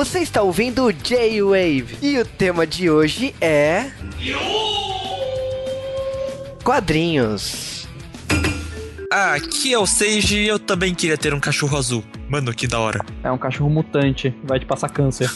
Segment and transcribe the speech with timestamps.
[0.00, 3.90] Você está ouvindo o J-Wave e o tema de hoje é.
[6.64, 7.86] Quadrinhos.
[9.12, 12.02] Ah, aqui é o Seiji e eu também queria ter um cachorro azul.
[12.30, 13.04] Mano, que da hora.
[13.22, 15.30] É um cachorro mutante, vai te passar câncer.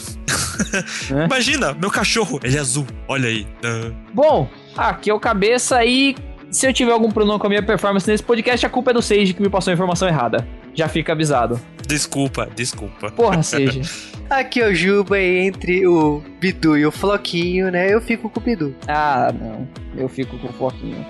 [1.15, 1.25] É?
[1.29, 2.87] Imagina, meu cachorro, ele é azul.
[3.07, 3.45] Olha aí.
[3.63, 3.95] Uh...
[4.15, 6.15] Bom, aqui é o Cabeça e
[6.49, 9.01] se eu tiver algum problema com a minha performance nesse podcast, a culpa é do
[9.03, 10.47] Seiji que me passou a informação errada.
[10.73, 11.61] Já fica avisado.
[11.85, 13.11] Desculpa, desculpa.
[13.11, 13.81] Porra, Seiji.
[14.29, 17.93] Aqui é o Juba e entre o Bidu e o Floquinho, né?
[17.93, 18.75] Eu fico com o Bidu.
[18.87, 19.67] Ah, não.
[19.95, 21.05] Eu fico com o Floquinho.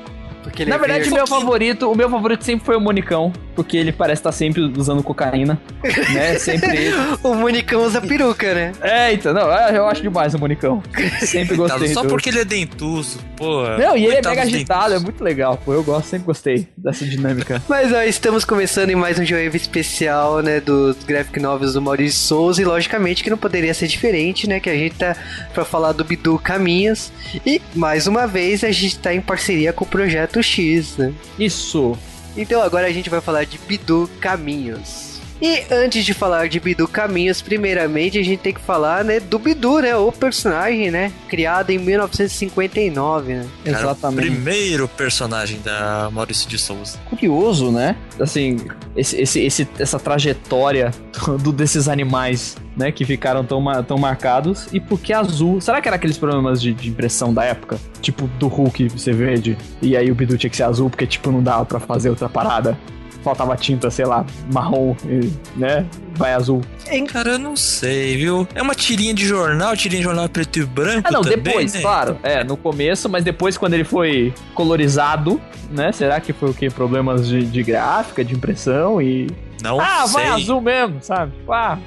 [0.45, 3.76] Porque ele Na é verdade, meu favorito, o meu favorito sempre foi o Monicão, porque
[3.76, 5.59] ele parece estar sempre usando cocaína,
[6.13, 6.35] né?
[6.45, 6.95] Sempre ele.
[7.23, 8.71] o Monicão usa peruca, né?
[8.81, 10.84] É, então, não, eu acho demais o Monicão.
[11.20, 11.88] Sempre gostei.
[11.94, 13.63] Só do- porque ele é dentuso, pô.
[13.77, 15.04] Não, e ele é mega agitado, é dentuços.
[15.04, 15.73] muito legal, pô.
[15.73, 17.62] Eu gosto, sempre gostei dessa dinâmica.
[17.68, 20.60] Mas ó, estamos começando em mais um J-Wave especial, né?
[20.60, 22.62] Dos graphic novels do Maurício Souza.
[22.62, 24.60] E logicamente que não poderia ser diferente, né?
[24.60, 25.16] Que a gente tá
[25.54, 27.12] pra falar do Bidu Caminhos.
[27.46, 31.14] E mais uma vez a gente tá em parceria com o Projeto X, né?
[31.40, 31.98] Isso.
[32.36, 35.15] Então agora a gente vai falar de Bidu Caminhos.
[35.41, 39.38] E antes de falar de Bidu Caminhos, primeiramente a gente tem que falar, né, do
[39.38, 43.46] Bidu, né, o personagem, né, criado em 1959, né?
[43.66, 44.20] Cara, Exatamente.
[44.30, 46.98] O primeiro personagem da Maurício de Souza.
[47.10, 47.96] Curioso, né?
[48.20, 48.58] Assim,
[48.96, 50.91] esse, esse, esse- essa trajetória
[51.41, 52.91] do, desses animais, né?
[52.91, 54.68] Que ficaram tão, tão marcados.
[54.72, 55.60] E por que azul?
[55.60, 57.78] Será que era aqueles problemas de, de impressão da época?
[58.02, 59.58] Tipo, do Hulk ser verde.
[59.82, 62.30] E aí o Bidu tinha que ser azul porque, tipo, não dava pra fazer outra
[62.30, 62.78] parada.
[63.26, 64.23] Faltava tinta, sei lá,
[64.53, 64.95] marrom,
[65.56, 65.84] né?
[66.13, 66.62] Vai azul.
[67.12, 68.47] Cara, eu não sei, viu?
[68.53, 71.73] É uma tirinha de jornal, tirinha de jornal preto e branco Ah, não, também, depois,
[71.73, 71.81] né?
[71.81, 72.19] claro.
[72.22, 75.41] É, no começo, mas depois quando ele foi colorizado,
[75.72, 75.91] né?
[75.91, 76.69] Será que foi o quê?
[76.69, 79.28] Problemas de, de gráfica, de impressão e.
[79.63, 80.13] Não ah, sei.
[80.22, 81.31] vai azul mesmo, sabe?
[81.31, 81.79] Tipo, Ah,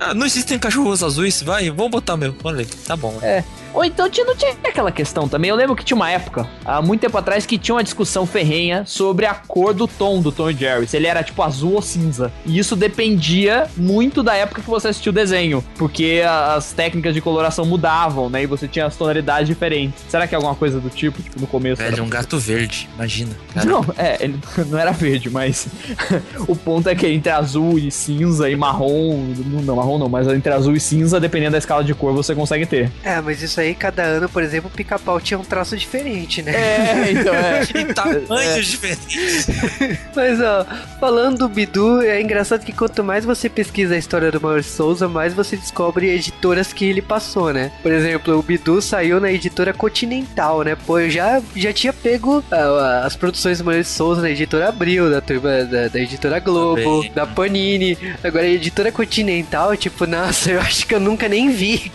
[0.00, 2.34] Ah, não existem cachorros azuis, vai, vamos botar meu.
[2.42, 3.16] Olha, tá bom.
[3.22, 3.44] É.
[3.74, 5.50] Ou então tinha, não tinha aquela questão também.
[5.50, 8.84] Eu lembro que tinha uma época, há muito tempo atrás, que tinha uma discussão ferrenha
[8.86, 10.86] sobre a cor do tom do Tom e Jerry.
[10.86, 12.32] Se ele era tipo azul ou cinza.
[12.46, 15.64] E isso dependia muito da época que você assistiu o desenho.
[15.76, 18.42] Porque as técnicas de coloração mudavam, né?
[18.42, 20.04] E você tinha as tonalidades diferentes.
[20.08, 21.20] Será que é alguma coisa do tipo?
[21.22, 21.82] Tipo, no começo.
[21.82, 23.30] Velho, era- um gato verde, imagina.
[23.52, 23.66] Cara.
[23.66, 25.66] Não, é, ele não era verde, mas
[26.46, 30.26] o ponto é que entre azul e cinza e marrom, não, não, marrom não, mas
[30.28, 32.90] entre azul e cinza, dependendo da escala de cor, você consegue ter.
[33.02, 36.52] É, mas isso aí, cada ano, por exemplo, o pica-pau tinha um traço diferente, né?
[36.54, 37.64] É, então é.
[37.94, 39.46] Tamanhos diferentes.
[40.14, 40.66] Mas, ó,
[40.98, 45.08] falando do Bidu, é engraçado que quanto mais você pesquisa a história do Maurício Souza,
[45.08, 47.70] mais você descobre editoras que ele passou, né?
[47.82, 50.76] Por exemplo, o Bidu saiu na editora Continental, né?
[50.76, 55.10] Pô, eu já, já tinha pego ah, as produções do Maurício Souza na editora Abril,
[55.10, 57.12] da turma da, da editora Globo, Também.
[57.12, 57.96] da Panini.
[58.22, 61.90] Agora, a editora Continental, tipo, nossa, eu acho que eu nunca nem vi.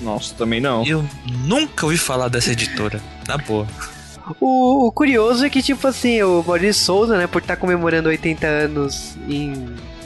[0.00, 0.84] Nossa, também não.
[0.86, 0.95] Eu
[1.44, 3.00] nunca ouvi falar dessa editora.
[3.26, 3.66] Na boa.
[4.40, 8.46] O, o curioso é que, tipo assim, o Maurício Souza, né, por estar comemorando 80
[8.46, 9.52] anos em,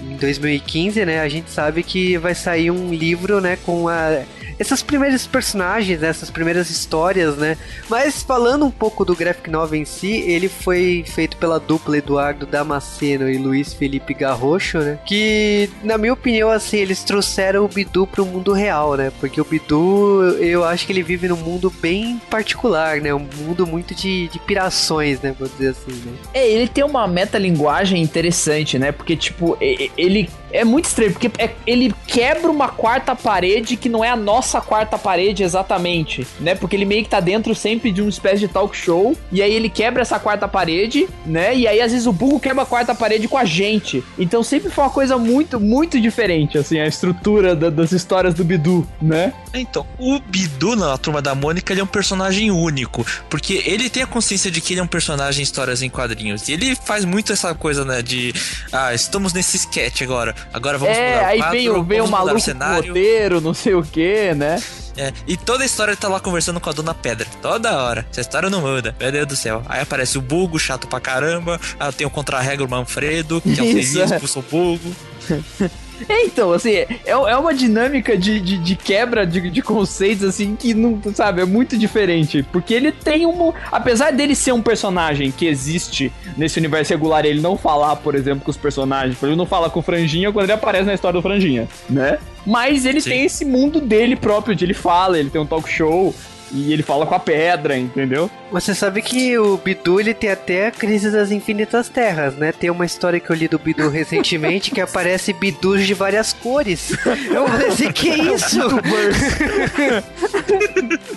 [0.02, 4.22] em 2015, né, a gente sabe que vai sair um livro, né, com a,
[4.60, 7.56] essas primeiros personagens, né, essas primeiras histórias, né.
[7.88, 12.44] Mas falando um pouco do graphic novel em si, ele foi feito pela dupla Eduardo
[12.44, 18.06] Damasceno e Luiz Felipe Garrocho, né, que, na minha opinião, assim, eles trouxeram o Bidu
[18.06, 22.20] pro mundo real, né, porque o Bidu, eu acho que ele vive num mundo bem
[22.30, 26.12] particular, né, um mundo muito de, de pirações, né, vou dizer assim, né.
[26.34, 28.92] É, ele tem uma metalinguagem interessante, né?
[28.92, 34.04] Porque, tipo, ele é muito estranho, porque é- ele quebra uma quarta parede que não
[34.04, 36.54] é a nossa quarta parede exatamente, né?
[36.54, 39.52] Porque ele meio que tá dentro sempre de uma espécie de talk show, e aí
[39.52, 41.54] ele quebra essa quarta parede, né?
[41.56, 44.02] E aí às vezes o burro quebra a quarta parede com a gente.
[44.18, 48.44] Então sempre foi uma coisa muito, muito diferente, assim, a estrutura da- das histórias do
[48.44, 49.32] Bidu, né?
[49.52, 54.02] Então, o Bidu na Turma da Mônica, ele é um personagem único, porque ele tem
[54.02, 57.04] a consciência de que ele é um personagem em histórias em quadrinhos, e ele faz
[57.04, 58.32] muito essa coisa, né, de,
[58.72, 62.00] ah, estamos nesse sketch agora, agora vamos é, mudar o aí quadro, vem, o- vem
[62.00, 64.58] o maluco cenário, roteiro, não sei o que, né?
[64.96, 67.26] É, e toda a história ele tá lá conversando com a Dona Pedra.
[67.40, 68.06] Toda hora.
[68.10, 68.94] Essa história não muda.
[68.98, 69.62] Meu Deus do céu.
[69.68, 71.60] Aí aparece o Bugo, chato pra caramba.
[71.78, 74.94] Aí tem o contra-regra o Manfredo, que é o Isso, feliz, expulsa o Bugo.
[76.08, 80.56] É, então, assim, é, é uma dinâmica de, de, de quebra de, de conceitos, assim,
[80.56, 82.42] que não, sabe, é muito diferente.
[82.50, 83.52] Porque ele tem um.
[83.70, 88.44] Apesar dele ser um personagem que existe nesse universo regular, ele não falar, por exemplo,
[88.44, 91.22] com os personagens, ele não fala com o Franjinha quando ele aparece na história do
[91.22, 92.18] Franjinha, né?
[92.46, 93.10] Mas ele Sim.
[93.10, 96.14] tem esse mundo dele próprio, onde ele fala, ele tem um talk show.
[96.52, 98.28] E ele fala com a pedra, entendeu?
[98.50, 102.50] Você sabe que o Bidu ele tem até a crise das infinitas terras, né?
[102.50, 106.90] Tem uma história que eu li do Bidu recentemente que aparece Bidus de várias cores.
[107.32, 108.60] Eu falei assim, que isso?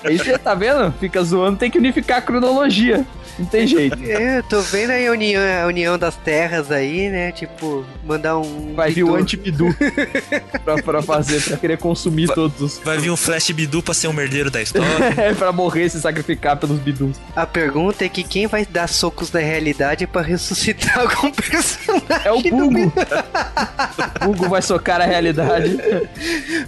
[0.04, 0.94] Aí você tá vendo?
[1.00, 3.04] Fica zoando, tem que unificar a cronologia.
[3.38, 3.94] Não tem jeito.
[4.13, 7.31] É, eu tô vendo aí a união, a união das terras aí, né?
[7.31, 8.75] Tipo, mandar um.
[8.75, 9.75] Vai vir o anti-Bidu
[10.63, 12.80] pra, pra fazer, pra querer consumir vai, todos.
[12.83, 14.88] Vai vir um Flash Bidu pra ser um merdeiro da história.
[15.18, 17.18] é, pra morrer e se sacrificar pelos Bidus.
[17.35, 22.25] A pergunta é que quem vai dar socos na realidade pra ressuscitar algum personagem?
[22.25, 22.94] É o Bugo.
[24.21, 25.77] o Bugo vai socar a realidade.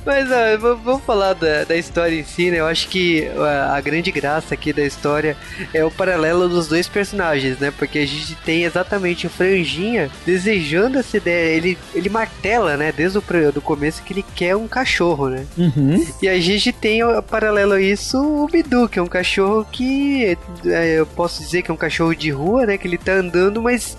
[0.06, 2.60] Mas ó, vamos falar da, da história em si, né?
[2.60, 5.38] Eu acho que a, a grande graça aqui da história
[5.74, 7.72] é o paralelo dos dois personagens, né?
[7.72, 11.56] Porque a gente tem exatamente o Franjinha desejando essa ideia.
[11.56, 12.92] Ele, ele martela, né?
[12.92, 13.24] Desde o
[13.54, 15.46] do começo que ele quer um cachorro, né?
[15.58, 16.06] Uhum.
[16.22, 21.00] E a gente tem, paralelo a isso, o Bidu, que é um cachorro que é,
[21.00, 22.78] eu posso dizer que é um cachorro de rua, né?
[22.78, 23.98] Que ele tá andando, mas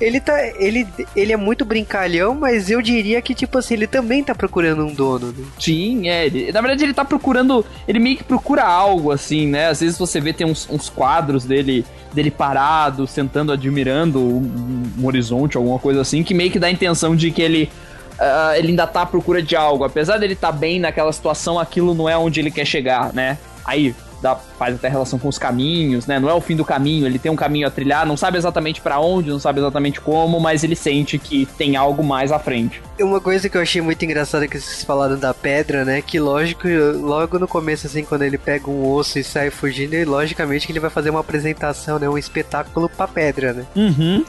[0.00, 0.34] ele tá.
[0.58, 4.84] Ele, ele é muito brincalhão, mas eu diria que, tipo assim, ele também tá procurando
[4.84, 5.44] um dono, né?
[5.58, 6.26] Sim, é.
[6.26, 7.64] Ele, na verdade, ele tá procurando.
[7.86, 9.68] Ele meio que procura algo, assim, né?
[9.68, 15.56] Às vezes você vê tem uns, uns quadros dele dele parado, sentando, admirando um, horizonte,
[15.56, 17.70] alguma coisa assim, que meio que dá a intenção de que ele.
[18.12, 19.84] Uh, ele ainda tá à procura de algo.
[19.84, 23.38] Apesar dele estar tá bem naquela situação, aquilo não é onde ele quer chegar, né?
[23.64, 26.18] Aí, dá, faz até relação com os caminhos, né?
[26.18, 28.80] Não é o fim do caminho, ele tem um caminho a trilhar, não sabe exatamente
[28.80, 32.80] para onde, não sabe exatamente como, mas ele sente que tem algo mais à frente.
[33.00, 36.00] Uma coisa que eu achei muito engraçada que vocês falaram da pedra, né?
[36.00, 36.68] Que lógico,
[37.00, 40.80] logo no começo, assim, quando ele pega um osso e sai fugindo, logicamente que ele
[40.80, 42.08] vai fazer uma apresentação, né?
[42.08, 43.66] Um espetáculo pra pedra, né?
[43.74, 44.24] Uhum.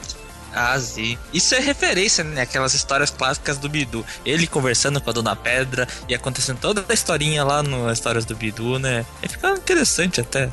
[0.54, 1.18] Ah, sim.
[1.32, 2.42] Isso é referência, né?
[2.42, 4.04] Aquelas histórias clássicas do Bidu.
[4.24, 8.36] Ele conversando com a Dona Pedra e acontecendo toda a historinha lá nas histórias do
[8.36, 9.04] Bidu, né?
[9.20, 10.48] É ficando interessante até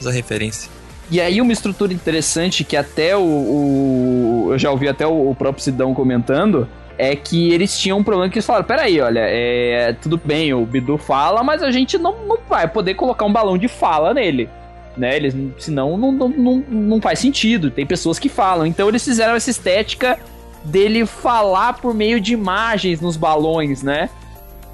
[0.00, 0.70] essa referência.
[1.10, 5.34] E aí uma estrutura interessante que até o, o eu já ouvi até o, o
[5.34, 9.92] próprio Sidão comentando, é que eles tinham um problema que eles falaram: peraí, olha, é,
[10.00, 13.58] tudo bem, o Bidu fala, mas a gente não, não vai poder colocar um balão
[13.58, 14.48] de fala nele
[14.96, 15.16] né?
[15.16, 17.70] Eles, senão não, não, não, não faz sentido.
[17.70, 18.66] Tem pessoas que falam.
[18.66, 20.18] Então eles fizeram essa estética
[20.64, 24.08] dele falar por meio de imagens nos balões, né?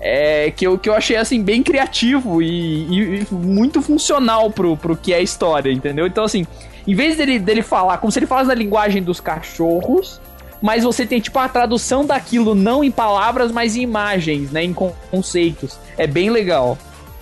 [0.00, 4.76] É, que, eu, que eu achei assim bem criativo e, e, e, muito funcional pro,
[4.76, 6.06] pro que é a história, entendeu?
[6.06, 6.46] Então, assim,
[6.86, 10.20] em vez dele, dele falar como se ele falasse na linguagem dos cachorros,
[10.62, 14.62] mas você tem tipo a tradução daquilo não em palavras, mas em imagens, né?
[14.64, 14.74] Em
[15.10, 15.78] conceitos.
[15.96, 16.78] É bem legal.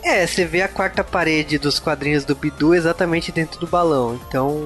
[0.07, 4.15] É, você vê a quarta parede dos quadrinhos do Bidu exatamente dentro do balão.
[4.29, 4.63] Então,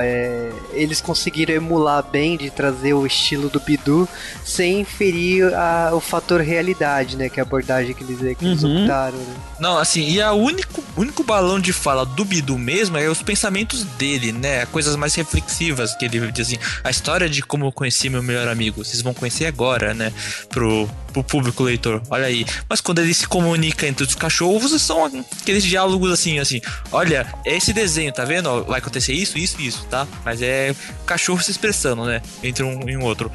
[0.00, 4.08] é, eles conseguiram emular bem de trazer o estilo do Bidu
[4.42, 7.28] sem ferir a, o fator realidade, né?
[7.28, 8.84] Que é a abordagem que eles, que eles uhum.
[8.84, 9.34] optaram, né?
[9.60, 13.84] Não, assim, e o único, único balão de fala do Bidu mesmo é os pensamentos
[13.84, 14.64] dele, né?
[14.64, 18.48] Coisas mais reflexivas que ele diz assim, a história de como eu conheci meu melhor
[18.48, 20.14] amigo, vocês vão conhecer agora, né?
[20.48, 22.44] Pro, pro público leitor, olha aí.
[22.68, 26.60] Mas quando ele se comunica entre os cachorros, são aqueles diálogos assim, assim,
[26.90, 28.64] olha, esse desenho, tá vendo?
[28.64, 30.06] Vai acontecer isso, isso isso, tá?
[30.24, 30.74] Mas é
[31.06, 32.22] cachorro se expressando, né?
[32.42, 33.30] Entre um e um outro.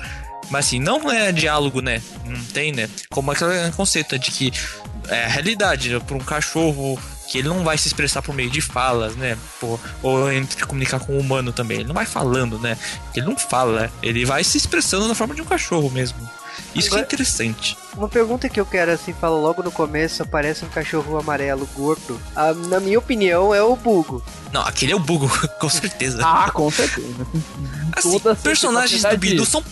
[0.49, 2.01] Mas assim, não é diálogo, né?
[2.25, 2.89] Não tem, né?
[3.09, 4.51] Como aquele conceito de que
[5.09, 5.99] é a realidade né?
[5.99, 9.37] para um cachorro que ele não vai se expressar por meio de falas, né?
[9.59, 11.79] Pô, ou entre comunicar com o humano também.
[11.79, 12.77] Ele não vai falando, né?
[13.15, 16.17] Ele não fala, ele vai se expressando na forma de um cachorro mesmo.
[16.73, 17.77] Isso Agora, que é interessante.
[17.95, 22.19] Uma pergunta que eu quero, assim, fala logo no começo, aparece um cachorro amarelo gordo.
[22.35, 24.23] Ah, na minha opinião, é o Bugo.
[24.51, 25.29] Não, aquele é o Bugo,
[25.59, 26.21] com certeza.
[26.23, 27.27] ah, com certeza.
[27.95, 29.63] Assim, personagens do Bidu são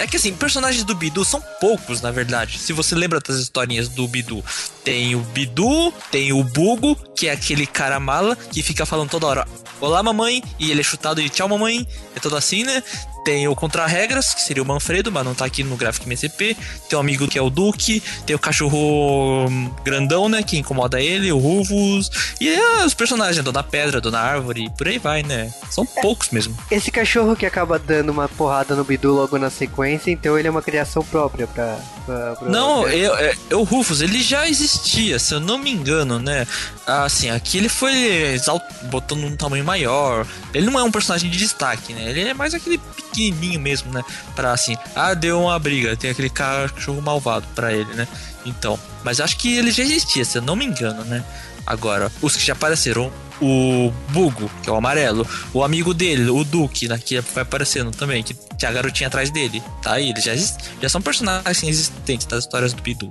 [0.00, 2.58] é que assim, personagens do Bidu são poucos, na verdade.
[2.58, 4.44] Se você lembra das historinhas do Bidu,
[4.84, 9.26] tem o Bidu, tem o Bugo, que é aquele cara mala que fica falando toda
[9.26, 9.48] hora:
[9.80, 11.86] Olá, mamãe, e ele é chutado de tchau, mamãe.
[12.14, 12.82] É tudo assim, né?
[13.28, 16.56] Tem o Contra-Regras, que seria o Manfredo, mas não tá aqui no gráfico MCP.
[16.88, 18.02] Tem um amigo que é o Duque.
[18.24, 19.46] Tem o cachorro
[19.84, 20.42] grandão, né?
[20.42, 22.10] Que incomoda ele, o Rufus.
[22.40, 25.52] E é, os personagens, a Dona Pedra, a Dona Árvore, por aí vai, né?
[25.68, 26.00] São é.
[26.00, 26.56] poucos mesmo.
[26.70, 30.50] Esse cachorro que acaba dando uma porrada no Bidu logo na sequência, então ele é
[30.50, 31.78] uma criação própria pra.
[32.06, 35.70] pra, pra não, eu, é, é, o Rufus, ele já existia, se eu não me
[35.70, 36.46] engano, né?
[36.86, 38.40] Assim, aqui ele foi
[38.84, 40.26] botando um tamanho maior.
[40.54, 42.08] Ele não é um personagem de destaque, né?
[42.08, 42.80] Ele é mais aquele
[43.18, 44.04] pequenininho mesmo, né?
[44.34, 48.06] Pra assim, ah, deu uma briga, tem aquele cachorro malvado pra ele, né?
[48.46, 51.24] Então, mas acho que ele já existia, se eu não me engano, né?
[51.66, 56.42] Agora, os que já apareceram, o Bugo, que é o amarelo, o amigo dele, o
[56.42, 60.00] Duke, né, que vai aparecendo também, que tinha a garotinha atrás dele, tá?
[60.00, 60.34] E eles já,
[60.80, 63.10] já são personagens assim, existentes das histórias do Bidu.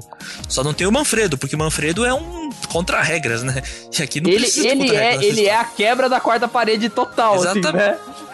[0.50, 3.62] Só não tem o Manfredo, porque o Manfredo é um contra-regras, né?
[3.98, 7.60] E aqui não ele, ele é Ele é a quebra da quarta parede total, assim,
[7.60, 7.90] Exatamente.
[7.90, 8.27] Assim, né?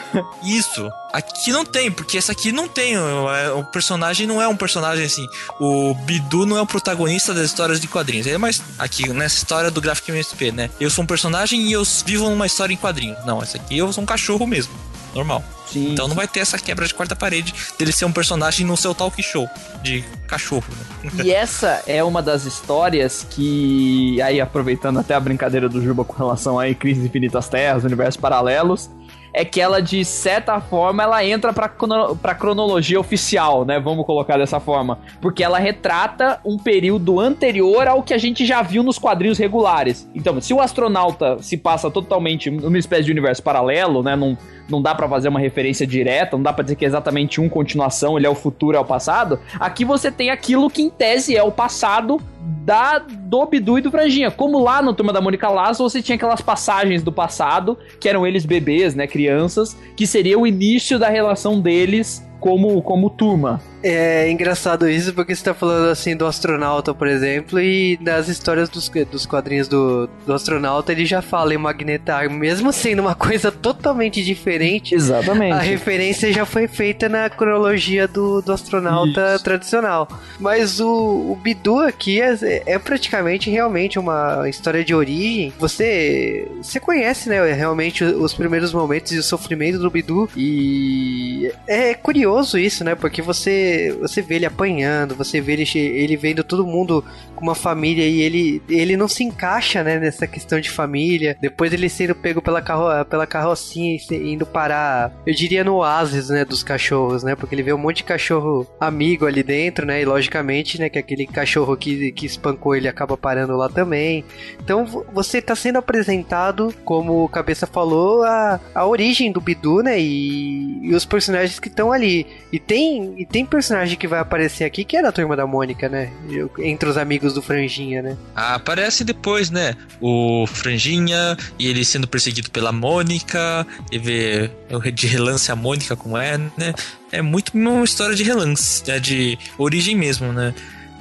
[0.43, 0.89] Isso.
[1.11, 2.97] Aqui não tem, porque essa aqui não tem.
[2.97, 5.27] O personagem não é um personagem assim.
[5.59, 8.25] O Bidu não é o protagonista das histórias de quadrinhos.
[8.25, 10.69] Ele é mais aqui nessa história do Graphic MSP, né?
[10.79, 13.23] Eu sou um personagem e eu vivo uma história em quadrinhos.
[13.25, 14.73] Não, essa aqui eu sou um cachorro mesmo.
[15.13, 15.43] Normal.
[15.67, 15.91] Sim.
[15.91, 18.95] Então não vai ter essa quebra de quarta parede dele ser um personagem no seu
[18.95, 19.47] talk show
[19.83, 20.65] de cachorro.
[21.03, 21.25] Né?
[21.25, 24.19] E essa é uma das histórias que.
[24.21, 28.89] Aí, aproveitando até a brincadeira do Juba com relação a Crise Infinitas Terras, universos paralelos
[29.33, 33.79] é que ela, de certa forma, ela entra pra, pra cronologia oficial, né?
[33.79, 34.99] Vamos colocar dessa forma.
[35.19, 40.07] Porque ela retrata um período anterior ao que a gente já viu nos quadrinhos regulares.
[40.13, 44.15] Então, se o astronauta se passa totalmente numa espécie de universo paralelo, né?
[44.15, 44.37] Num,
[44.69, 47.49] não dá para fazer uma referência direta, não dá para dizer que é exatamente um
[47.49, 49.39] continuação, ele é o futuro, é o passado.
[49.59, 52.21] Aqui você tem aquilo que em tese é o passado
[52.65, 54.31] da do Bidu e do Franjinha.
[54.31, 58.25] Como lá no Turma da Mônica Lazo, você tinha aquelas passagens do passado, que eram
[58.25, 63.61] eles bebês, né, crianças, que seria o início da relação deles como, como turma.
[63.81, 68.67] É engraçado isso porque você tá falando assim do astronauta, por exemplo, e das histórias
[68.69, 73.49] dos, dos quadrinhos do, do astronauta, ele já fala em magnetar, mesmo sendo uma coisa
[73.49, 74.93] totalmente diferente.
[74.93, 75.53] Exatamente.
[75.53, 79.43] A referência já foi feita na cronologia do, do astronauta isso.
[79.43, 80.07] tradicional.
[80.39, 80.89] Mas o,
[81.31, 85.53] o Bidu aqui é, é praticamente realmente uma história de origem.
[85.59, 91.93] Você, você conhece, né, realmente os primeiros momentos e o sofrimento do Bidu, e é
[91.93, 96.65] curioso isso, né, porque você você vê ele apanhando, você vê ele, ele vendo todo
[96.65, 97.03] mundo
[97.35, 101.37] com uma família e ele, ele não se encaixa, né, nessa questão de família.
[101.41, 106.29] Depois ele sendo pego pela, carro, pela carrocinha e indo parar, eu diria no oásis,
[106.29, 110.01] né, dos cachorros, né, porque ele vê um monte de cachorro amigo ali dentro, né,
[110.01, 114.23] e logicamente, né, que aquele cachorro que, que espancou ele acaba parando lá também.
[114.61, 119.99] Então você está sendo apresentado, como o Cabeça falou, a, a origem do Bidu, né,
[119.99, 122.22] e, e os personagens que estão ali.
[122.51, 125.89] E tem, e tem personagem que vai aparecer aqui que é da turma da Mônica,
[125.89, 126.11] né?
[126.59, 128.17] Entre os amigos do Franjinha, né?
[128.35, 129.75] Ah, aparece depois, né?
[129.99, 134.51] O Franjinha e ele sendo perseguido pela Mônica, e ver
[134.93, 136.73] de relance a Mônica como é, né?
[137.11, 140.53] É muito uma história de relance, é de origem mesmo, né?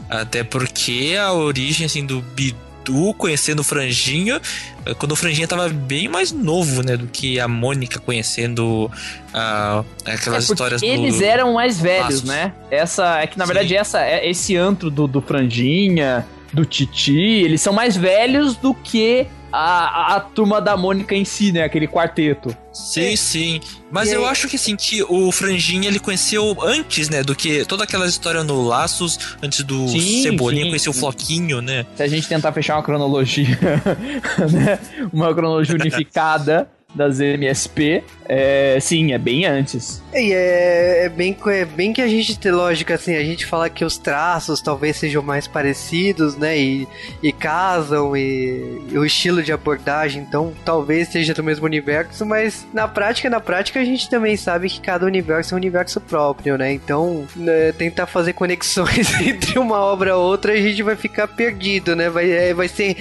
[0.08, 2.71] Até porque a origem assim do Bidu
[3.16, 4.40] Conhecendo o Franjinha,
[4.84, 8.90] eh, quando o Franjinha tava bem mais novo, né, do que a Mônica conhecendo
[9.34, 11.24] uh, aquelas é histórias eles do...
[11.24, 12.52] eram mais velhos, né?
[12.70, 17.60] Essa é que na verdade essa é esse antro do, do Franjinha, do Titi, eles
[17.60, 21.62] são mais velhos do que a, a, turma da Mônica em si, né?
[21.62, 22.56] Aquele quarteto.
[22.72, 23.16] Sim, é.
[23.16, 23.60] sim.
[23.90, 24.30] Mas e eu aí...
[24.30, 27.22] acho que assim, que o Franjinha ele conheceu antes, né?
[27.22, 31.60] Do que toda aquela história no Laços, antes do sim, Cebolinha sim, conhecer o Floquinho,
[31.60, 31.84] né?
[31.94, 33.56] Se a gente tentar fechar uma cronologia,
[34.50, 34.78] né?
[35.12, 40.02] Uma cronologia unificada das MSP, é, sim, é bem antes.
[40.14, 43.68] E é, é, bem, é bem que a gente tem lógica, assim, a gente fala
[43.68, 46.58] que os traços talvez sejam mais parecidos, né?
[46.58, 46.88] E,
[47.22, 52.66] e casam, e, e o estilo de abordagem, então talvez seja do mesmo universo, mas
[52.72, 56.56] na prática, na prática a gente também sabe que cada universo é um universo próprio,
[56.58, 56.72] né?
[56.72, 61.96] Então, né, tentar fazer conexões entre uma obra e outra, a gente vai ficar perdido,
[61.96, 62.10] né?
[62.10, 62.96] Vai, é, vai ser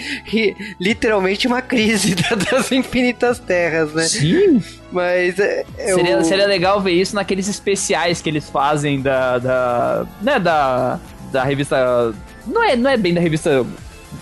[0.80, 2.16] literalmente uma crise
[2.52, 4.04] das infinitas terras né?
[4.04, 4.64] Sim.
[4.92, 6.24] Mas é, é seria, o...
[6.24, 9.38] seria legal ver isso naqueles especiais que eles fazem da.
[9.38, 11.00] da né, da,
[11.32, 12.14] da revista.
[12.46, 13.66] Não é, não é bem da revista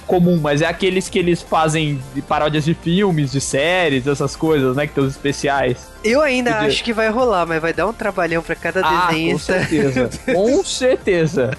[0.06, 4.76] comum, mas é aqueles que eles fazem de paródias de filmes, de séries, essas coisas,
[4.76, 4.88] né?
[4.88, 5.78] Que tem os especiais.
[6.04, 6.68] Eu ainda Podia...
[6.68, 9.54] acho que vai rolar, mas vai dar um trabalhão pra cada ah, desenhista.
[9.54, 10.10] Com certeza.
[10.34, 11.52] com certeza.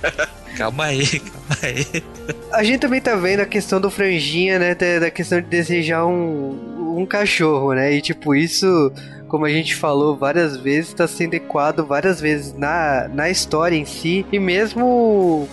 [0.57, 2.05] calma aí, calma aí.
[2.53, 4.75] A gente também tá vendo a questão do franjinha, né?
[4.75, 6.59] Da questão de desejar um,
[6.97, 7.93] um cachorro, né?
[7.93, 8.93] E tipo, isso,
[9.29, 13.85] como a gente falou várias vezes, está sendo equado várias vezes na, na história em
[13.85, 14.27] si.
[14.33, 14.85] E mesmo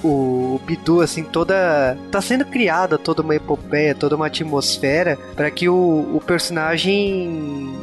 [0.04, 1.98] o, o Bidu, assim, toda.
[2.12, 7.74] tá sendo criada toda uma epopeia, toda uma atmosfera para que o, o personagem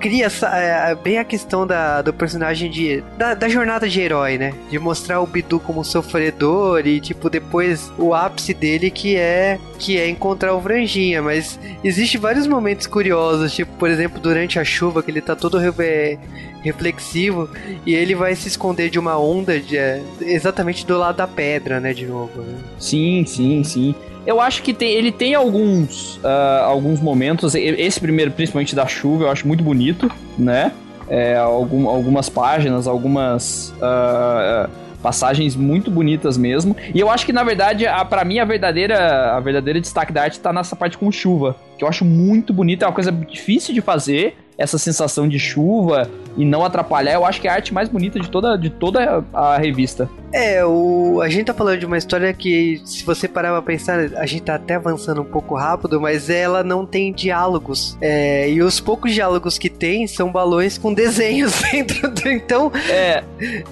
[0.00, 4.38] cria essa, é, bem a questão da, do personagem de da, da, jornada de herói,
[4.38, 4.54] né?
[4.70, 9.98] De mostrar o Bidu como sofredor e tipo depois o ápice dele que é que
[9.98, 15.02] é encontrar o Franjinha, mas existe vários momentos curiosos, tipo por exemplo durante a chuva
[15.02, 16.18] que ele tá todo é,
[16.62, 17.48] reflexivo
[17.84, 21.80] e ele vai se esconder de uma onda de, é, exatamente do lado da pedra,
[21.80, 21.92] né?
[21.92, 22.40] De novo.
[22.40, 22.58] Né?
[22.78, 23.94] Sim, sim, sim.
[24.26, 29.24] Eu acho que tem, ele tem alguns, uh, alguns momentos, esse primeiro, principalmente da chuva,
[29.24, 30.72] eu acho muito bonito, né?
[31.08, 34.70] É, algum, algumas páginas, algumas uh,
[35.02, 36.76] passagens muito bonitas mesmo.
[36.94, 40.22] E eu acho que, na verdade, a, pra mim, a verdadeira, a verdadeira destaque da
[40.22, 43.74] arte tá nessa parte com chuva, que eu acho muito bonita, é uma coisa difícil
[43.74, 47.74] de fazer, essa sensação de chuva e não atrapalhar, eu acho que é a arte
[47.74, 50.08] mais bonita de toda, de toda a revista.
[50.32, 54.00] É, o, a gente tá falando de uma história que, se você parar pra pensar,
[54.16, 57.98] a gente tá até avançando um pouco rápido, mas ela não tem diálogos.
[58.00, 62.28] É, e os poucos diálogos que tem são balões com desenhos dentro do.
[62.28, 63.22] Então, é,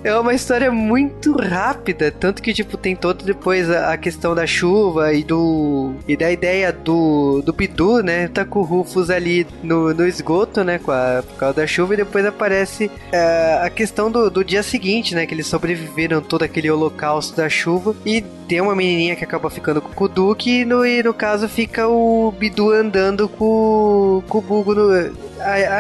[0.05, 2.11] é uma história muito rápida.
[2.11, 5.95] Tanto que, tipo, tem todo depois a, a questão da chuva e do.
[6.07, 8.29] e da ideia do, do Bidu, né?
[8.29, 10.79] Tá com o Rufus ali no, no esgoto, né?
[10.79, 14.63] Com a, por causa da chuva, e depois aparece é, a questão do, do dia
[14.63, 15.25] seguinte, né?
[15.25, 17.95] Que eles sobreviveram toda aquele holocausto da chuva.
[18.05, 21.49] E tem uma menininha que acaba ficando com o Duke e no, e no caso
[21.49, 24.91] fica o Bidu andando com, com o Bugo no,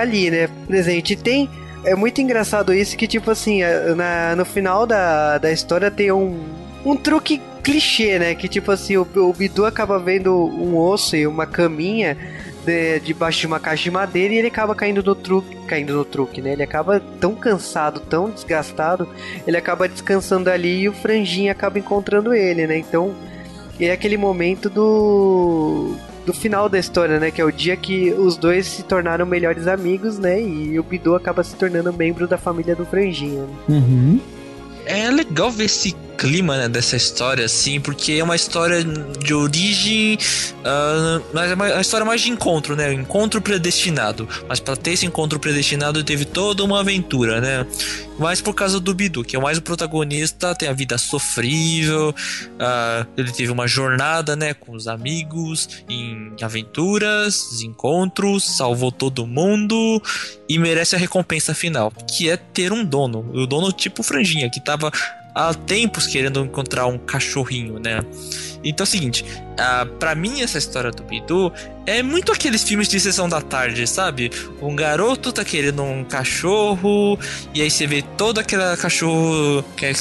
[0.00, 0.48] ali, né?
[0.66, 1.12] Presente.
[1.12, 1.50] E tem.
[1.84, 3.60] É muito engraçado isso que, tipo assim,
[3.96, 6.38] na, no final da, da história tem um,
[6.84, 8.34] um truque clichê, né?
[8.34, 12.16] Que tipo assim, o, o Bidu acaba vendo um osso e uma caminha
[12.64, 16.04] de, debaixo de uma caixa de madeira e ele acaba caindo no truque, caindo no
[16.04, 16.52] truque, né?
[16.52, 19.08] Ele acaba tão cansado, tão desgastado,
[19.46, 22.78] ele acaba descansando ali e o franjinha acaba encontrando ele, né?
[22.78, 23.14] Então,
[23.78, 27.30] é aquele momento do do final da história, né?
[27.30, 30.40] Que é o dia que os dois se tornaram melhores amigos, né?
[30.40, 33.42] E o Bidu acaba se tornando membro da família do Franjinha.
[33.42, 33.56] Né?
[33.68, 34.20] Uhum.
[34.84, 40.18] É legal ver esse clima né, dessa história, assim, porque é uma história de origem,
[40.58, 42.92] uh, mas é uma, história mais de encontro, né?
[42.92, 44.28] Encontro predestinado.
[44.46, 47.66] Mas para ter esse encontro predestinado teve toda uma aventura, né?
[48.18, 53.06] Mas por causa do Bidu, que é mais o protagonista, tem a vida sofrível, uh,
[53.16, 60.02] ele teve uma jornada, né, com os amigos, em aventuras, encontros, salvou todo mundo
[60.46, 63.26] e merece a recompensa final, que é ter um dono.
[63.32, 64.92] O dono tipo Franjinha, que tava
[65.34, 68.00] há tempos querendo encontrar um cachorrinho, né?
[68.62, 71.50] Então é o seguinte, uh, para mim essa história do Bidu
[71.86, 74.30] é muito aqueles filmes de sessão da tarde, sabe?
[74.60, 77.18] Um garoto tá querendo um cachorro
[77.54, 79.92] e aí você vê todo aquele cachorro, que é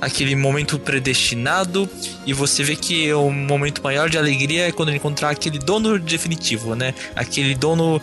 [0.00, 1.88] aquele momento predestinado
[2.26, 5.98] e você vê que o momento maior de alegria é quando ele encontrar aquele dono
[5.98, 6.94] definitivo, né?
[7.16, 8.00] Aquele dono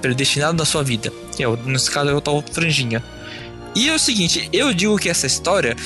[0.00, 1.12] predestinado na sua vida.
[1.36, 3.02] Que é, nesse caso é o tal franjinha.
[3.74, 5.76] E é o seguinte, eu digo que essa história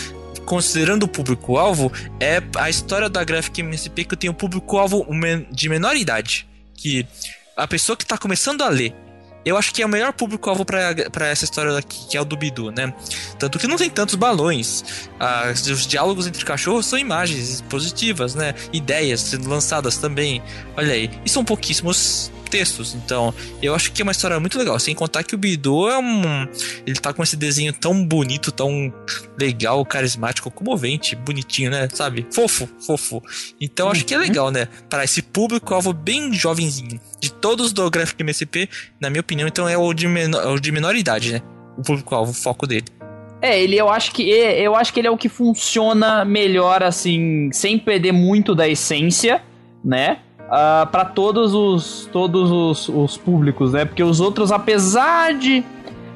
[0.45, 5.07] considerando o público-alvo, é a história da Graphic MSP que tem um público-alvo
[5.51, 6.47] de menor idade.
[6.75, 7.07] Que
[7.57, 8.95] a pessoa que está começando a ler.
[9.45, 12.35] Eu acho que é o melhor público-alvo para essa história daqui, que é o do
[12.35, 12.95] Bidu, né?
[13.39, 14.83] Tanto que não tem tantos balões.
[15.21, 18.55] Ah, os diálogos entre cachorros são imagens positivas, né?
[18.73, 20.43] Ideias sendo lançadas também.
[20.75, 21.11] Olha aí.
[21.27, 22.95] E são pouquíssimos textos.
[22.95, 24.79] Então, eu acho que é uma história muito legal.
[24.79, 26.47] Sem contar que o Bidu é um.
[26.87, 28.95] Ele tá com esse desenho tão bonito, tão
[29.37, 31.89] legal, carismático, comovente, bonitinho, né?
[31.93, 32.25] Sabe?
[32.31, 33.21] Fofo, fofo.
[33.61, 34.23] Então, acho que é uhum.
[34.23, 34.69] legal, né?
[34.89, 37.01] Para esse público-alvo bem jovenzinho.
[37.19, 38.69] De todos do Graphic MSP,
[39.01, 41.43] na minha opinião, então é o de menor, o de menor idade, né?
[41.77, 42.85] O público-alvo, o foco dele.
[43.43, 47.51] É, ele eu acho que eu acho que ele é o que funciona melhor assim,
[47.53, 49.43] sem perder muito da essência,
[49.85, 50.21] né?
[50.45, 53.85] Uh, ah, para todos os todos os, os, públicos, né?
[53.85, 55.65] Porque os outros, apesar de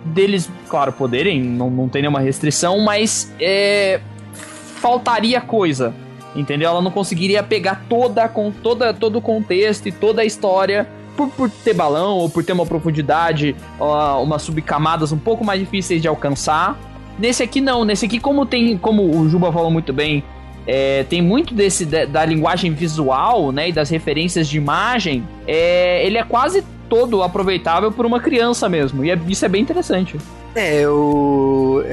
[0.04, 4.00] deles, claro, poderem, não, não tem nenhuma restrição, mas é,
[4.32, 5.94] faltaria coisa,
[6.34, 6.70] entendeu?
[6.70, 11.28] Ela não conseguiria pegar toda, com toda todo o contexto e toda a história por,
[11.30, 16.00] por ter balão ou por ter uma profundidade, uh, umas subcamadas um pouco mais difíceis
[16.00, 16.78] de alcançar.
[17.18, 20.22] Nesse aqui não, nesse aqui como tem, como o Juba falou muito bem,
[20.68, 25.26] é, tem muito desse da, da, linguagem visual, né, e das referências de imagem.
[25.46, 29.02] É, ele é quase todo aproveitável por uma criança mesmo.
[29.02, 30.18] E é, isso é bem interessante.
[30.54, 30.82] É,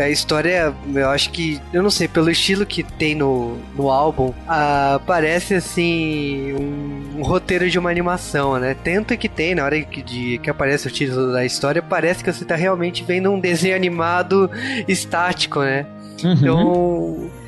[0.01, 4.33] a história, eu acho que, eu não sei, pelo estilo que tem no, no álbum,
[4.45, 8.75] ah, parece assim um, um, roteiro de uma animação, né?
[8.83, 12.31] Tanto que tem, na hora que, de, que aparece o título da história, parece que
[12.31, 14.49] você tá realmente vendo um desenho animado
[14.85, 15.85] estático, né?
[16.23, 16.33] Uhum.
[16.33, 17.44] Então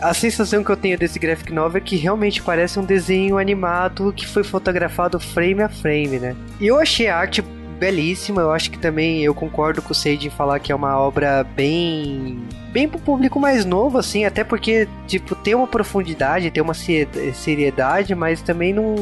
[0.00, 4.12] a sensação que eu tenho desse graphic novel é que realmente parece um desenho animado
[4.14, 6.36] que foi fotografado frame a frame, né?
[6.60, 7.42] E eu achei a arte
[7.78, 10.98] belíssima, eu acho que também eu concordo com o Seiji em falar que é uma
[10.98, 12.42] obra bem
[12.78, 18.14] bem pro público mais novo assim, até porque tipo tem uma profundidade, tem uma seriedade,
[18.14, 18.94] mas também não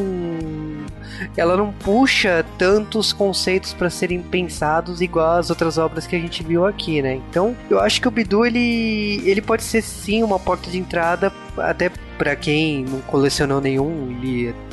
[1.36, 6.42] ela não puxa tantos conceitos para serem pensados igual as outras obras que a gente
[6.42, 7.20] viu aqui, né?
[7.30, 11.30] Então, eu acho que o Bidu ele ele pode ser sim uma porta de entrada
[11.58, 14.16] até para quem não colecionou nenhum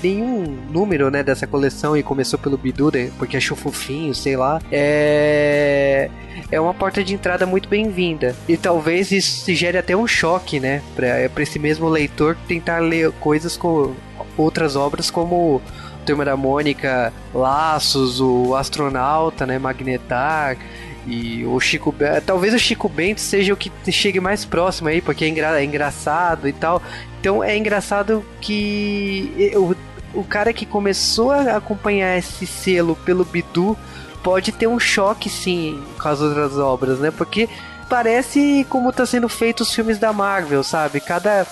[0.01, 4.61] nenhum número, né, dessa coleção e começou pelo Bidu, né, porque achou fofinho, sei lá,
[4.71, 6.09] é
[6.51, 8.35] é uma porta de entrada muito bem-vinda.
[8.47, 13.57] E talvez isso gere até um choque, né, para esse mesmo leitor tentar ler coisas
[13.57, 13.93] com
[14.37, 15.61] outras obras como
[16.05, 20.57] Turma da Mônica, Laços, o Astronauta, né, Magnetar,
[21.05, 21.93] e o Chico
[22.25, 25.63] talvez o Chico Bento seja o que chegue mais próximo aí, porque é, engra é
[25.63, 26.81] engraçado e tal.
[27.19, 29.75] Então é engraçado que o,
[30.19, 33.77] o cara que começou a acompanhar esse selo pelo Bidu
[34.23, 37.11] pode ter um choque sim com as outras obras, né?
[37.11, 37.49] Porque
[37.89, 40.99] parece como tá sendo feito os filmes da Marvel, sabe?
[40.99, 41.45] Cada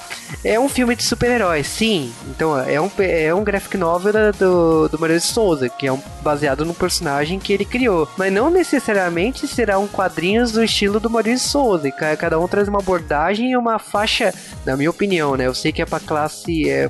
[0.43, 2.13] é um filme de super-heróis, sim.
[2.27, 6.01] Então é um, é um graphic novel do, do Mario de Souza, que é um,
[6.21, 8.07] baseado no personagem que ele criou.
[8.17, 11.91] Mas não necessariamente será um quadrinhos do estilo do Mario de Souza.
[11.91, 14.33] Cada um traz uma abordagem e uma faixa,
[14.65, 15.47] na minha opinião, né?
[15.47, 16.89] Eu sei que é para classe é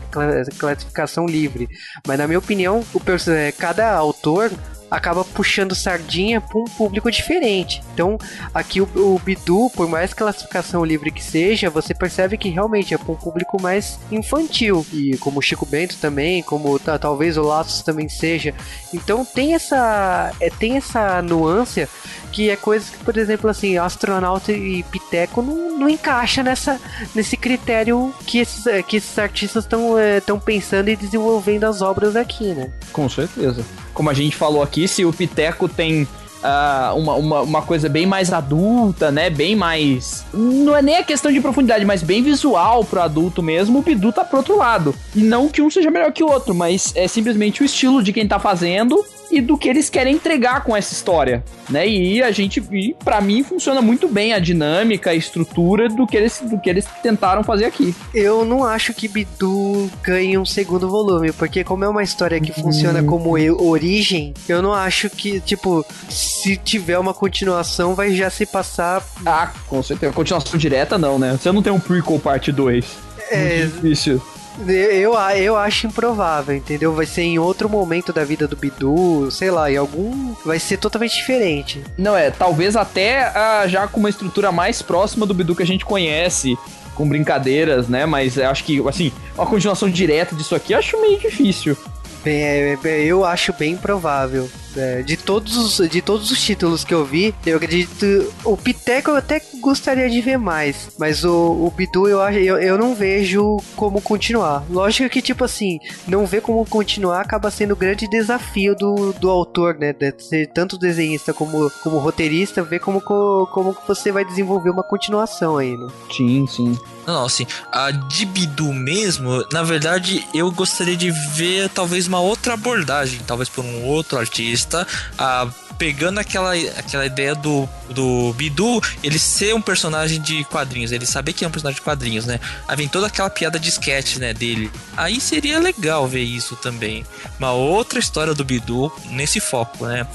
[0.58, 1.68] classificação livre,
[2.08, 3.02] mas na minha opinião, o
[3.32, 4.52] é, cada autor
[4.92, 7.82] acaba puxando sardinha para um público diferente.
[7.94, 8.18] Então,
[8.54, 12.98] aqui o, o Bidu, por mais classificação livre que seja, você percebe que realmente é
[12.98, 14.86] para um público mais infantil.
[14.92, 18.54] E como o Chico Bento também, como talvez o Laços também seja.
[18.94, 21.88] Então tem essa, é, tem essa nuance
[22.34, 26.80] que é coisa que, por exemplo, assim, astronauta e piteco não, não encaixa nessa,
[27.14, 32.54] nesse critério que esses, que esses artistas estão é, pensando e desenvolvendo as obras aqui,
[32.54, 32.72] né?
[32.94, 33.64] Com certeza
[34.02, 36.08] como a gente falou aqui, se o Piteco tem
[36.42, 39.30] Uh, uma, uma, uma, coisa bem mais adulta, né?
[39.30, 40.26] Bem mais.
[40.34, 43.78] Não é nem a questão de profundidade, mas bem visual pro adulto mesmo.
[43.78, 44.96] O Bidu tá pro outro lado.
[45.16, 48.12] E não que um seja melhor que o outro, mas é simplesmente o estilo de
[48.12, 51.88] quem tá fazendo e do que eles querem entregar com essa história, né?
[51.88, 56.17] E a gente, e para mim funciona muito bem a dinâmica, a estrutura do que
[56.17, 57.96] eles do que eles tentaram fazer aqui.
[58.13, 62.52] Eu não acho que Bidu ganhe um segundo volume, porque como é uma história que
[62.52, 63.06] funciona hum.
[63.06, 63.32] como
[63.63, 69.52] origem, eu não acho que, tipo, se tiver uma continuação vai já se passar Ah,
[69.67, 70.12] com certeza.
[70.13, 71.38] Continuação direta não, né?
[71.39, 72.86] Você não tem um prequel parte 2.
[73.30, 74.22] É, difícil.
[74.68, 76.94] Eu, eu acho improvável, entendeu?
[76.94, 80.34] Vai ser em outro momento da vida do Bidu, sei lá, em algum.
[80.46, 81.84] Vai ser totalmente diferente.
[81.98, 85.68] Não, é, talvez até ah, já com uma estrutura mais próxima do Bidu que a
[85.68, 86.58] gente conhece,
[86.96, 88.06] com brincadeiras, né?
[88.06, 91.78] Mas acho que, assim, uma continuação direta disso aqui acho meio difícil.
[92.24, 94.50] Bem, é, é, eu acho bem provável.
[94.76, 98.32] É, de, todos os, de todos os títulos que eu vi, eu acredito.
[98.44, 102.78] O Piteco eu até gostaria de ver mais, mas o, o Bidu eu, eu, eu
[102.78, 104.64] não vejo como continuar.
[104.70, 109.30] Lógico que, tipo assim, não ver como continuar acaba sendo o grande desafio do, do
[109.30, 109.94] autor, né?
[109.94, 115.58] De ser tanto desenhista como, como roteirista, ver como, como você vai desenvolver uma continuação
[115.58, 115.88] aí, né?
[116.12, 116.78] Sim, sim.
[117.06, 122.54] Não, assim, a de Bidu mesmo, na verdade, eu gostaria de ver talvez uma outra
[122.54, 124.88] abordagem, talvez por um outro artista,
[125.18, 125.48] a
[125.82, 131.34] pegando aquela, aquela ideia do, do Bidu, ele ser um personagem de quadrinhos, ele saber
[131.34, 132.40] que é um personagem de quadrinhos, né?
[132.68, 134.72] Aí vem toda aquela piada de sketch, né, dele.
[134.96, 137.04] Aí seria legal ver isso também.
[137.40, 140.06] Uma outra história do Bidu nesse foco, né?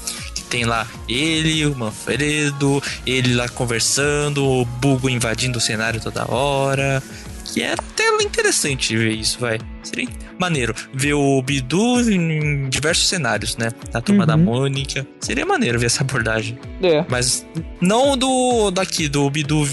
[0.49, 7.01] Tem lá ele, o Manfredo, ele lá conversando, o Bugo invadindo o cenário toda hora.
[7.45, 8.07] Que era até
[8.37, 9.59] interessante ver isso, vai.
[9.81, 10.07] Seria
[10.39, 13.71] maneiro ver o Bidu em diversos cenários, né?
[13.93, 14.27] Na turma uhum.
[14.27, 15.07] da Mônica.
[15.19, 16.57] Seria maneiro ver essa abordagem.
[16.81, 17.03] É.
[17.09, 17.45] Mas
[17.81, 19.67] não do daqui, do Bidu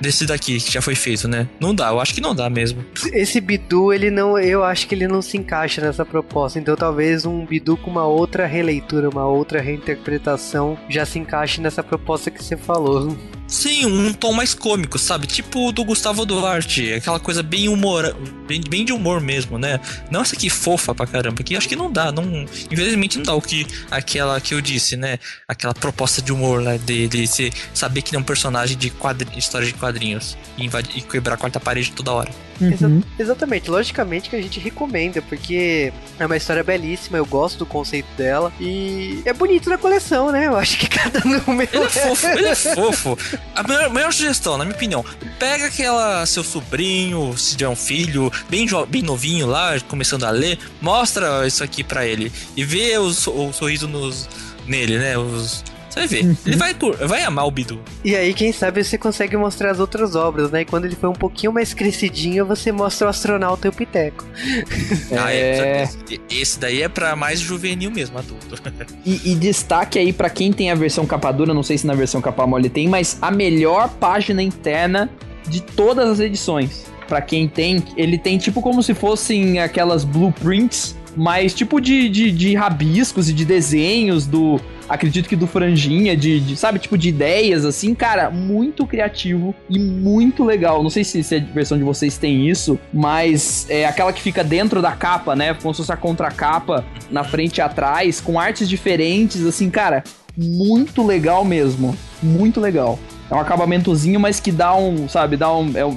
[0.00, 1.48] desse daqui que já foi feito, né?
[1.60, 2.84] Não dá, eu acho que não dá mesmo.
[3.12, 6.58] Esse Bidu, ele não, eu acho que ele não se encaixa nessa proposta.
[6.58, 11.82] Então talvez um Bidu com uma outra releitura, uma outra reinterpretação já se encaixe nessa
[11.82, 13.16] proposta que você falou.
[13.50, 15.26] Sim, um tom mais cômico, sabe?
[15.26, 19.80] Tipo do Gustavo Duarte, aquela coisa bem humor, bem, bem de humor mesmo, né?
[20.08, 23.34] Não essa aqui fofa pra caramba, que acho que não dá, não, infelizmente não dá
[23.34, 25.18] o que aquela que eu disse, né?
[25.48, 26.78] Aquela proposta de humor né?
[26.78, 27.26] de, de
[27.74, 31.34] saber que ele é um personagem de quadri, história de quadrinhos e, invadir, e quebrar
[31.34, 32.49] a quarta parede toda hora.
[32.60, 32.72] Uhum.
[32.72, 37.66] Exa exatamente, logicamente que a gente recomenda, porque é uma história belíssima, eu gosto do
[37.66, 40.46] conceito dela e é bonito na coleção, né?
[40.46, 41.70] Eu acho que cada número.
[41.72, 43.18] Ele é fofo, ele é fofo.
[43.54, 45.04] A melhor, melhor sugestão, na minha opinião,
[45.38, 50.58] pega aquela seu sobrinho, se tiver um filho, bem, bem novinho lá, começando a ler,
[50.80, 54.28] mostra isso aqui para ele e vê o, o sorriso nos,
[54.66, 55.16] nele, né?
[55.16, 56.36] Os, você vai ver.
[56.46, 56.74] Ele vai,
[57.06, 57.80] vai amar o Bidu.
[58.04, 60.62] E aí, quem sabe, você consegue mostrar as outras obras, né?
[60.62, 64.24] E quando ele foi um pouquinho mais crescidinho, você mostra o astronauta e o Piteco.
[65.12, 65.82] Ah, é.
[65.82, 65.88] é.
[66.30, 68.60] Esse daí é pra mais juvenil mesmo, adulto.
[69.04, 71.94] E, e destaque aí para quem tem a versão capa dura, não sei se na
[71.94, 75.10] versão capa mole tem, mas a melhor página interna
[75.48, 76.86] de todas as edições.
[77.08, 82.30] Pra quem tem, ele tem tipo como se fossem aquelas blueprints, mas tipo de, de,
[82.30, 87.08] de rabiscos e de desenhos do acredito que do franjinha, de, de, sabe, tipo de
[87.08, 90.82] ideias, assim, cara, muito criativo e muito legal.
[90.82, 94.42] Não sei se, se a versão de vocês tem isso, mas é aquela que fica
[94.42, 95.54] dentro da capa, né?
[95.54, 100.02] Como se fosse a contracapa na frente e atrás, com artes diferentes, assim, cara,
[100.36, 101.96] muito legal mesmo.
[102.20, 102.98] Muito legal.
[103.30, 105.70] É um acabamentozinho, mas que dá um, sabe, dá um.
[105.76, 105.96] É um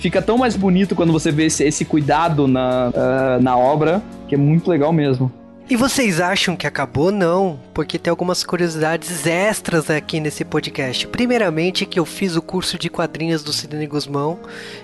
[0.00, 4.34] fica tão mais bonito quando você vê esse, esse cuidado na, uh, na obra, que
[4.34, 5.30] é muito legal mesmo.
[5.72, 7.10] E vocês acham que acabou?
[7.10, 11.08] Não, porque tem algumas curiosidades extras aqui nesse podcast.
[11.08, 14.38] Primeiramente, que eu fiz o curso de quadrinhos do Sidney Guzmão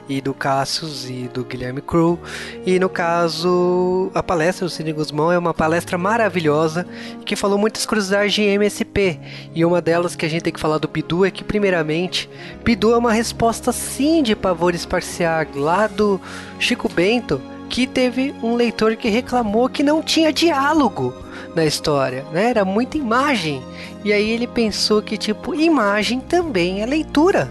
[0.09, 2.19] e do Cassius e do Guilherme Crow.
[2.65, 6.87] E no caso, a palestra do Sidney Guzmão é uma palestra maravilhosa
[7.27, 9.21] que falou muitas curiosidades de MSP.
[9.55, 12.31] E uma delas que a gente tem que falar do Bidu é que, primeiramente,
[12.65, 16.19] Bidu é uma resposta sim de pavor esparciar lá do
[16.59, 21.15] Chico Bento que teve um leitor que reclamou que não tinha diálogo
[21.55, 22.51] na história, né?
[22.51, 23.63] Era muita imagem.
[24.05, 27.51] E aí ele pensou que tipo imagem também é leitura.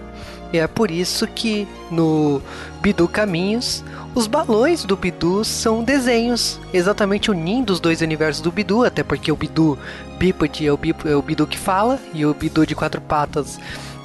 [0.52, 2.42] E é por isso que no
[2.82, 3.84] Bidu Caminhos
[4.16, 9.32] os balões do Bidu são desenhos, exatamente unindo os dois universos do Bidu, até porque
[9.32, 9.78] o Bidu
[10.18, 13.60] bípede é o, é o Bidu que fala e o Bidu de quatro patas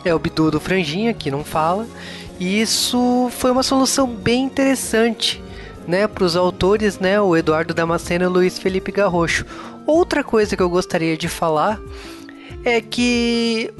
[0.04, 1.86] é o Bidu do franjinha que não fala.
[2.38, 5.41] E isso foi uma solução bem interessante
[5.86, 9.44] né, para os autores, né, o Eduardo Damasceno e o Luiz Felipe Garrocho.
[9.86, 11.80] Outra coisa que eu gostaria de falar
[12.64, 13.72] é que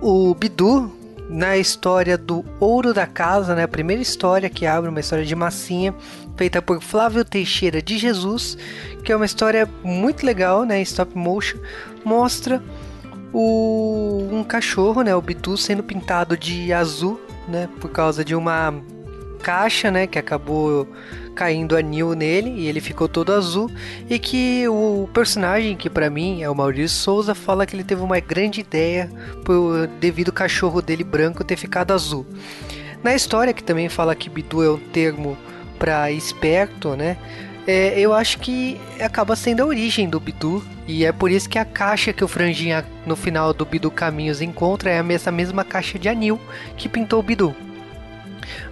[0.00, 0.92] o Bidu,
[1.28, 5.34] na história do Ouro da Casa, né, a primeira história que abre uma história de
[5.34, 5.94] massinha,
[6.36, 8.56] feita por Flávio Teixeira de Jesus,
[9.02, 11.58] que é uma história muito legal, né, stop motion,
[12.04, 12.62] mostra
[13.32, 18.74] o, um cachorro, né, o Bidu, sendo pintado de azul, né, por causa de uma
[19.42, 20.88] caixa, né, que acabou
[21.36, 23.70] caindo anil nele e ele ficou todo azul
[24.08, 28.00] e que o personagem que para mim é o Maurício Souza fala que ele teve
[28.00, 29.10] uma grande ideia
[29.44, 32.26] por, devido ao cachorro dele branco ter ficado azul.
[33.04, 35.36] Na história que também fala que Bidu é um termo
[35.78, 37.18] para esperto, né?
[37.66, 41.58] É, eu acho que acaba sendo a origem do Bidu e é por isso que
[41.58, 45.98] a caixa que o Franjinha no final do Bidu Caminhos encontra é essa mesma caixa
[45.98, 46.40] de anil
[46.76, 47.54] que pintou o Bidu.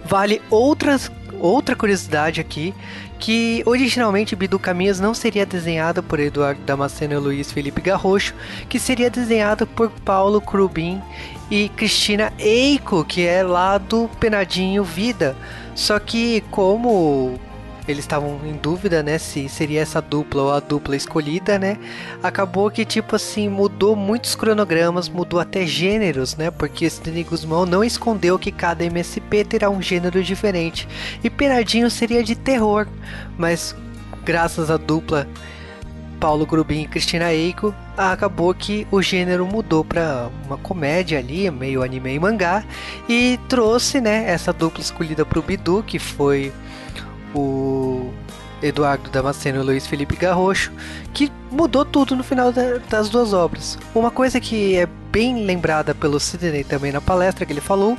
[0.03, 1.11] Vale outras
[1.45, 2.73] outra curiosidade aqui,
[3.19, 8.33] que originalmente Bidu Caminhas não seria desenhado por Eduardo Damasceno e Luiz Felipe Garrocho,
[8.67, 11.01] que seria desenhado por Paulo Crubin
[11.49, 15.35] e Cristina Eiko, que é lá do Penadinho Vida.
[15.73, 17.39] Só que como
[17.87, 21.77] eles estavam em dúvida, né, se seria essa dupla ou a dupla escolhida, né?
[22.23, 26.49] Acabou que tipo assim mudou muitos cronogramas, mudou até gêneros, né?
[26.51, 30.87] Porque Sidney Guzmão não escondeu que cada MSP terá um gênero diferente.
[31.23, 32.87] E Penadinho seria de terror,
[33.37, 33.75] mas
[34.23, 35.27] graças à dupla
[36.19, 41.83] Paulo Grubin e Cristina Eiko, acabou que o gênero mudou para uma comédia ali, meio
[41.83, 42.63] anime e mangá,
[43.07, 46.51] e trouxe, né, essa dupla escolhida para o Bidu, que foi
[47.35, 48.13] o
[48.61, 50.71] Eduardo Damasceno e Luiz Felipe Garrocho,
[51.13, 53.77] que mudou tudo no final da, das duas obras.
[53.93, 57.97] Uma coisa que é bem lembrada pelo Sidney também na palestra que ele falou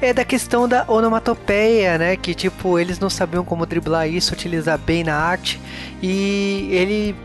[0.00, 2.16] é da questão da onomatopeia, né?
[2.16, 5.60] Que tipo, eles não sabiam como driblar isso, utilizar bem na arte.
[6.00, 7.16] E ele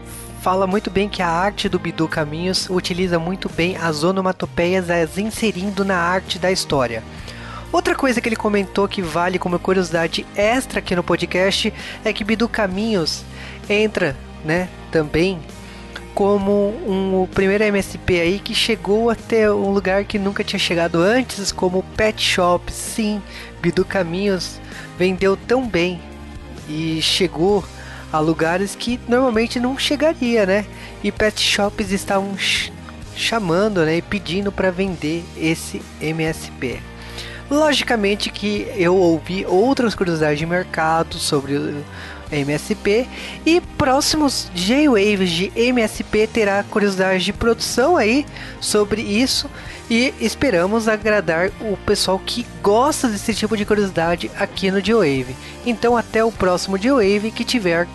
[0.41, 5.17] fala muito bem que a arte do Bidu Caminhos utiliza muito bem as onomatopeias, as
[5.17, 7.03] inserindo na arte da história.
[7.73, 11.73] Outra coisa que ele comentou que vale como curiosidade extra aqui no podcast
[12.05, 13.25] é que Bidu Caminhos
[13.67, 15.39] entra, né, também
[16.13, 21.01] como um, o primeiro MSP aí que chegou até um lugar que nunca tinha chegado
[21.01, 22.71] antes, como Pet Shop.
[22.71, 23.19] Sim,
[23.59, 24.61] Bidu Caminhos
[24.95, 25.99] vendeu tão bem
[26.69, 27.65] e chegou
[28.11, 30.67] a lugares que normalmente não chegaria, né?
[31.03, 32.71] E Pet Shops estavam ch
[33.15, 36.92] chamando, né, e pedindo para vender esse MSP.
[37.49, 41.83] Logicamente que eu ouvi outras curiosidades de mercado sobre
[42.31, 43.07] MSP
[43.45, 48.25] e próximos J-Waves de MSP terá curiosidades de produção aí
[48.59, 49.49] sobre isso
[49.89, 55.35] e esperamos agradar o pessoal que gosta desse tipo de curiosidade aqui no J-Wave.
[55.65, 57.87] Então até o próximo J-Wave que tiver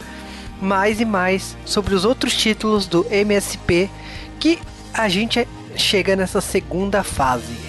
[0.61, 3.91] mais e mais sobre os outros títulos do MSP
[4.39, 4.59] que
[4.93, 7.68] a gente chega nessa segunda fase.